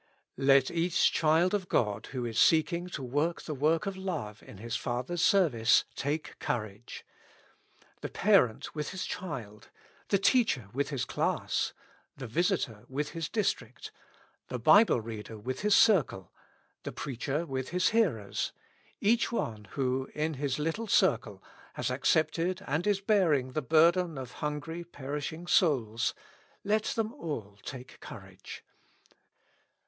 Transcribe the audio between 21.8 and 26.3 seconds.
accepted and is bearing the burden of hungry, perishing souls,—